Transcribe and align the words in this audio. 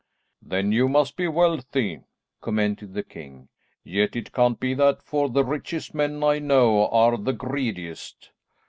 "Then 0.41 0.71
you 0.71 0.89
must 0.89 1.15
be 1.15 1.27
wealthy," 1.27 2.01
commented 2.41 2.95
the 2.95 3.03
king. 3.03 3.49
"Yet 3.83 4.15
it 4.15 4.31
can't 4.33 4.59
be 4.59 4.73
that, 4.73 5.03
for 5.03 5.29
the 5.29 5.45
richest 5.45 5.93
men 5.93 6.23
I 6.23 6.39
know 6.39 6.87
are 6.87 7.17
the 7.17 7.33
greediest." 7.33 8.31